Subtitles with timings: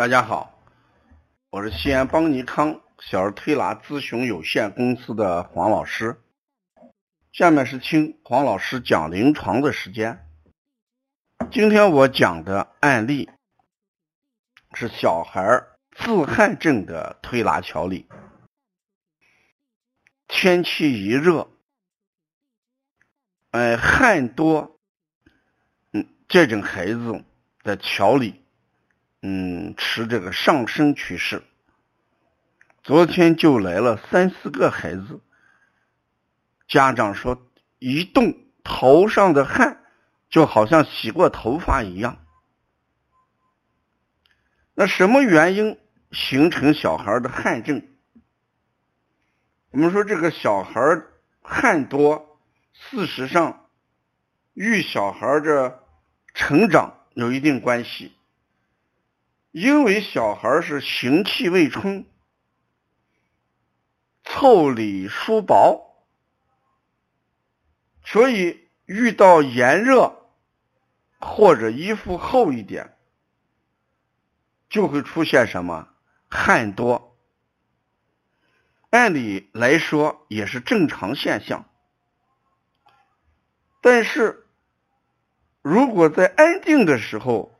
[0.00, 0.58] 大家好，
[1.50, 6.18] 我是西安邦尼康小儿推拿咨询有限公司的黄老师。
[7.32, 10.26] 下面是听黄老师讲临床的时间。
[11.52, 13.28] 今天我讲的案例
[14.72, 15.42] 是小孩
[15.94, 18.08] 自汗症的推拿调理。
[20.28, 21.50] 天气一热，
[23.50, 24.80] 哎，汗多，
[25.92, 27.22] 嗯，这种孩子
[27.62, 28.39] 的调理。
[29.22, 31.42] 嗯，持这个上升趋势。
[32.82, 35.20] 昨天就来了三四个孩子，
[36.66, 37.46] 家长说
[37.78, 38.34] 一动
[38.64, 39.84] 头上的汗
[40.30, 42.16] 就好像洗过头发一样。
[44.74, 45.78] 那什么原因
[46.10, 47.86] 形成小孩的汗症？
[49.70, 50.80] 我们说这个小孩
[51.42, 52.40] 汗多，
[52.72, 53.68] 事实上
[54.54, 55.84] 与小孩的
[56.32, 58.12] 成长有一定关系。
[59.50, 62.06] 因为小孩是行气未充，
[64.24, 66.04] 腠理疏薄，
[68.04, 70.30] 所以遇到炎热
[71.18, 72.96] 或者衣服厚一点，
[74.68, 75.88] 就会出现什么
[76.28, 77.16] 汗多。
[78.90, 81.68] 按理来说也是正常现象，
[83.80, 84.46] 但是
[85.62, 87.59] 如果在安定的时候，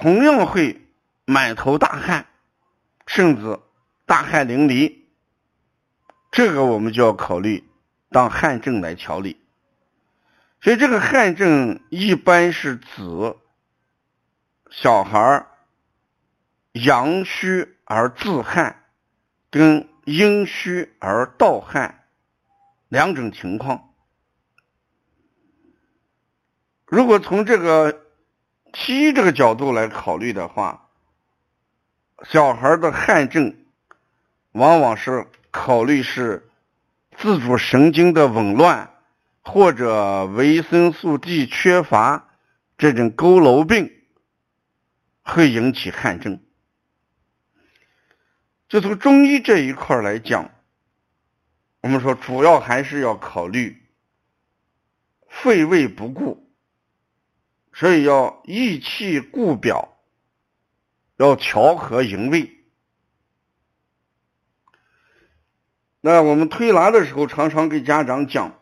[0.00, 0.80] 同样会
[1.26, 2.26] 满头大汗，
[3.06, 3.60] 甚至
[4.06, 4.96] 大汗淋漓，
[6.30, 7.68] 这个我们就要考虑
[8.08, 9.38] 当汗症来调理。
[10.62, 13.36] 所以这个汗症一般是指
[14.70, 15.46] 小孩
[16.72, 18.82] 阳虚而自汗，
[19.50, 22.06] 跟阴虚而盗汗
[22.88, 23.92] 两种情况。
[26.86, 28.06] 如果从这个。
[28.72, 30.88] 西医这个角度来考虑的话，
[32.24, 33.56] 小孩的汗症
[34.52, 36.48] 往往是考虑是
[37.16, 38.94] 自主神经的紊乱，
[39.42, 42.28] 或者维生素 D 缺乏
[42.78, 43.92] 这种佝偻病
[45.22, 46.40] 会引起汗症。
[48.68, 50.50] 就从中医这一块来讲，
[51.80, 53.82] 我们说主要还是要考虑
[55.28, 56.49] 肺胃不顾。
[57.80, 59.96] 所以要益气固表，
[61.16, 62.52] 要调和营卫。
[66.02, 68.54] 那我们推拿的时候，常常给家长讲，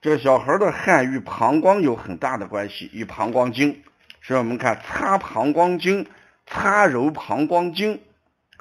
[0.00, 3.82] 这小孩的汗与膀胱有很大的关系，与膀胱经。
[4.22, 6.06] 所以我们看擦膀胱经、
[6.46, 8.02] 擦揉膀胱经，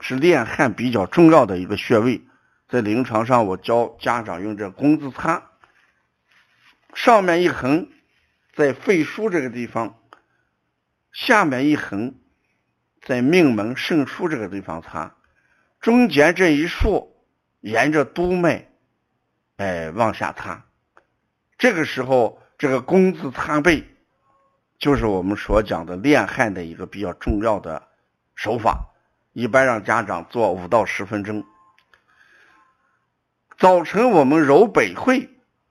[0.01, 2.21] 是练汗比较重要的一个穴位。
[2.67, 5.41] 在临床上，我教家长用这工字擦，
[6.93, 7.87] 上面一横。
[8.59, 9.97] 在肺腧这个地方，
[11.13, 12.15] 下面一横，
[13.01, 15.15] 在命门肾腧这个地方擦，
[15.79, 17.15] 中间这一竖，
[17.61, 18.67] 沿着督脉，
[19.55, 20.65] 哎往下擦。
[21.57, 23.85] 这个时候，这个工字擦背，
[24.77, 27.87] 就是我们所讲的练汗的一个比较重要的
[28.35, 28.89] 手法。
[29.31, 31.45] 一般让家长做五到十分钟。
[33.57, 35.29] 早晨我们揉百会，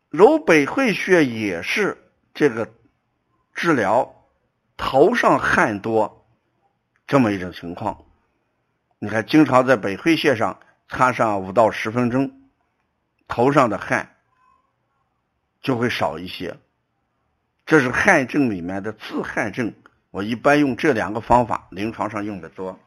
[0.09, 1.99] 揉百会穴也是
[2.33, 2.73] 这个。
[3.59, 4.15] 治疗
[4.77, 6.25] 头上汗多
[7.09, 8.05] 这么一种情况，
[9.01, 12.41] 你看，经常在百会穴上擦上五到十分钟，
[13.27, 14.15] 头上的汗
[15.61, 16.57] 就会少一些。
[17.67, 19.75] 这是汗症里面的自汗症，
[20.13, 22.79] 我一般用这两个方法，临床上用的多。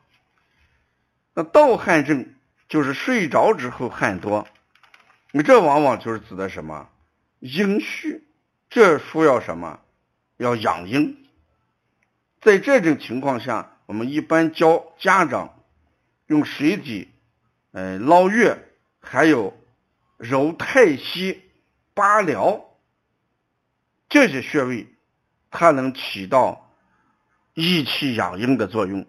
[1.33, 2.33] 那盗汗症
[2.69, 4.47] 就是睡着之后汗多，
[5.31, 6.87] 你这往往就是指的什么
[7.39, 8.25] 阴虚，
[8.69, 9.81] 这需要什么？
[10.41, 11.23] 要养阴，
[12.41, 15.63] 在这种情况下，我们一般教家长
[16.25, 17.11] 用水底，
[17.73, 18.57] 呃，捞月，
[18.99, 19.55] 还有
[20.17, 21.43] 揉太溪、
[21.93, 22.63] 八髎
[24.09, 24.87] 这些穴位，
[25.51, 26.71] 它能起到
[27.53, 29.05] 益气养阴的作用。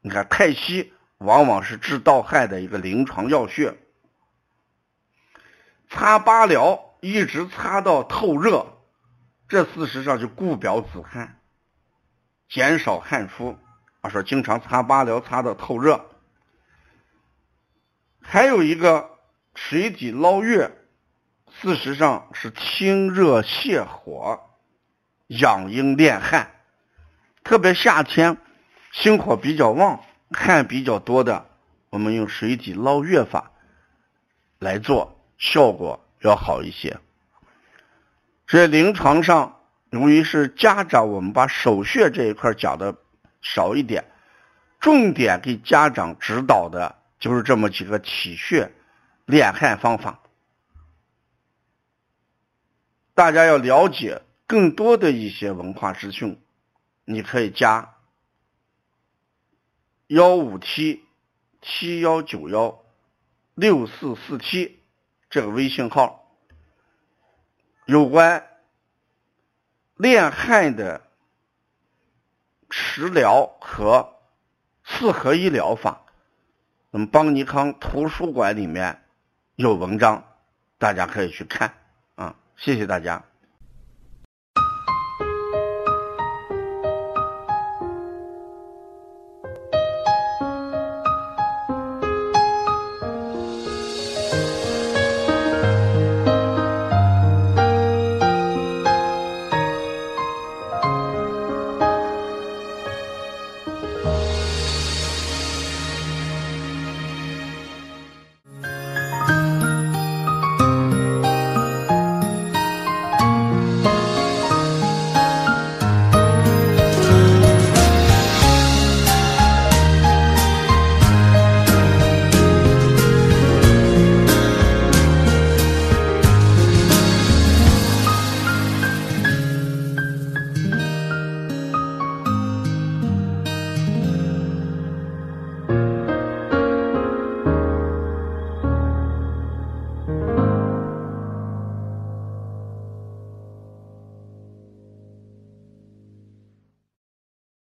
[0.00, 3.76] 你看，太溪往往是治盗汗的一个临床要穴，
[5.90, 8.75] 擦八髎一直擦到透热。
[9.48, 11.40] 这事实上就固表止汗，
[12.48, 13.58] 减少汗出。
[14.02, 16.04] 啊，说经常擦八髎擦的透热，
[18.22, 19.10] 还有一个
[19.56, 20.70] 水底捞月，
[21.60, 24.38] 事实上是清热泻火、
[25.26, 26.52] 养阴敛汗。
[27.42, 28.36] 特别夏天
[28.92, 31.50] 心火比较旺、汗比较多的，
[31.90, 33.50] 我们用水底捞月法
[34.60, 37.00] 来做，效果要好一些。
[38.46, 39.60] 所以临床上，
[39.90, 42.96] 由于是家长，我们把手穴这一块讲的
[43.42, 44.04] 少一点，
[44.78, 48.72] 重点给家长指导的就是这么几个体穴
[49.24, 50.20] 练汗方法。
[53.14, 56.38] 大家要了解更多的一些文化资讯，
[57.04, 57.94] 你可以加
[60.06, 61.04] 幺五七
[61.62, 62.78] 七幺九幺
[63.54, 64.78] 六四四七
[65.30, 66.25] 这个微信号，
[67.86, 68.46] 有关
[69.96, 71.00] 恋汉的
[72.68, 74.12] 食疗和
[74.84, 76.02] 四合一疗法，
[76.90, 79.02] 那么邦尼康图书馆里面
[79.54, 80.24] 有文章，
[80.78, 81.74] 大家可以去看
[82.16, 82.36] 啊。
[82.56, 83.24] 谢谢大家。